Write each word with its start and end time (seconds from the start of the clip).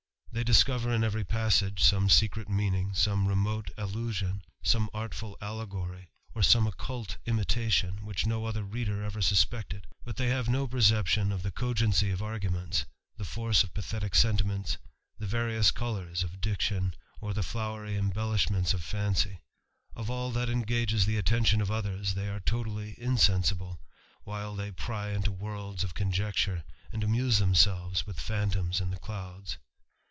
They 0.33 0.45
disco\ 0.45 0.79
in 0.89 1.03
every 1.03 1.25
passage 1.25 1.83
some 1.83 2.07
secret 2.07 2.47
meaning, 2.47 2.93
some 2.93 3.27
remot^^ 3.27 3.69
allusion, 3.77 4.43
some 4.63 4.89
artful 4.93 5.37
allegory, 5.41 6.09
or 6.33 6.41
some 6.41 6.65
occult 6.67 7.17
imitatioiL 7.27 7.99
^ 7.99 8.01
which 8.01 8.25
no 8.25 8.45
other 8.45 8.63
reader 8.63 9.03
ever 9.03 9.21
suspected; 9.21 9.87
but 10.05 10.15
they 10.15 10.29
have 10.29 10.47
perception 10.71 11.33
of 11.33 11.43
the 11.43 11.51
cogency 11.51 12.11
of 12.11 12.23
arguments, 12.23 12.85
the 13.17 13.25
force 13.25 13.65
o 13.65 13.67
pathetick 13.67 14.15
sentiments, 14.15 14.77
the 15.19 15.27
various 15.27 15.69
colours 15.69 16.23
of 16.23 16.39
diction, 16.39 16.95
o:^ 17.21 17.33
the 17.35 17.43
flowery 17.43 17.97
embellishments 17.97 18.73
of 18.73 18.81
fancy; 18.81 19.41
of 19.97 20.09
all 20.09 20.31
that 20.31 20.49
engage 20.49 20.93
fs 20.93 21.03
the 21.03 21.17
attention 21.17 21.59
of 21.59 21.69
others 21.69 22.13
they 22.13 22.29
are 22.29 22.39
totally 22.39 22.95
insensible, 22.97 23.81
whil^ 24.25 24.55
they 24.55 24.71
pry 24.71 25.09
into 25.09 25.29
worlds 25.29 25.83
of 25.83 25.93
conjecture, 25.93 26.63
and 26.93 27.03
amuse 27.03 27.41
themsdvcws 27.41 28.05
with 28.05 28.17
phantoms 28.17 28.79
in 28.79 28.91
the 28.91 28.99
clouds. 28.99 29.57